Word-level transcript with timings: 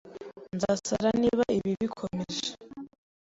]Nzasara 0.55 1.09
niba 1.21 1.43
ibi 1.57 1.71
bikomeje. 1.81 2.49